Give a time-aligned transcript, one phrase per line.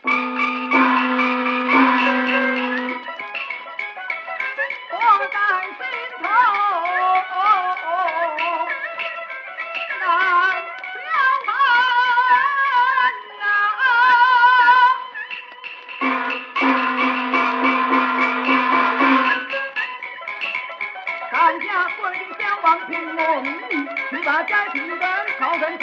[0.00, 0.10] 看
[21.60, 25.00] 家国的将王凭我命令，去把寨平跟
[25.38, 25.76] 朝臣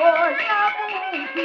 [0.00, 0.80] 我，也不
[1.34, 1.36] 听。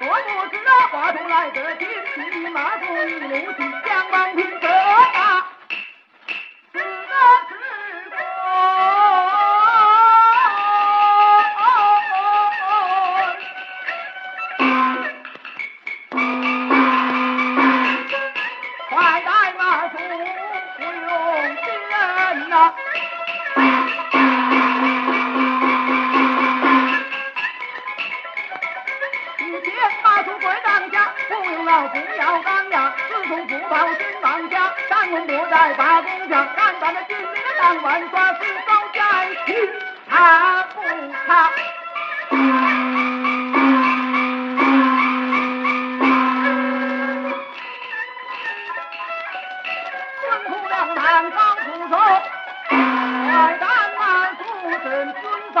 [0.00, 1.86] 我不知那话头来得紧，
[2.32, 4.40] 你马中一怒气，将王平
[30.40, 30.74] 这打。
[31.88, 39.00] 不要刚呀，自从不报新王家，咱们不再把工匠，敢把那军里的当玩耍，是高家
[39.46, 39.70] 去，
[40.08, 40.80] 他不
[41.26, 41.50] 差。
[50.20, 51.94] 孙虎两难当副手，
[52.68, 52.76] 快
[53.58, 53.62] 赶
[53.98, 54.02] 马
[54.34, 54.40] 出
[54.84, 55.58] 阵军法。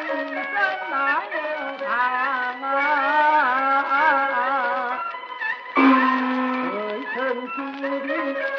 [0.00, 0.34] 一声
[0.90, 0.92] 哪
[1.32, 1.36] 有
[1.78, 1.86] 常
[2.62, 2.66] 啊？
[5.76, 5.76] 未
[7.14, 7.16] 曾
[7.52, 7.56] 注
[8.06, 8.10] 定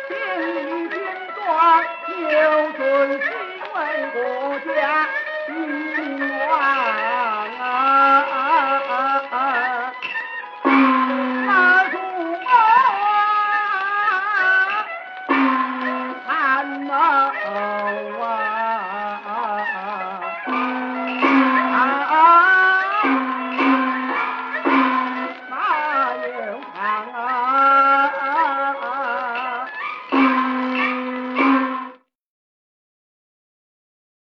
[0.08, 0.10] 千
[0.42, 0.48] 里
[0.90, 0.94] 边
[1.36, 1.42] 关，
[2.30, 2.34] 有
[2.74, 2.82] 尊